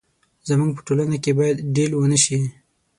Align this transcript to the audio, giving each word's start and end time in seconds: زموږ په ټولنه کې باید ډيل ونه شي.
زموږ 0.47 0.69
په 0.75 0.81
ټولنه 0.87 1.17
کې 1.23 1.31
باید 1.39 1.57
ډيل 1.75 1.91
ونه 1.95 2.17
شي. 2.23 2.39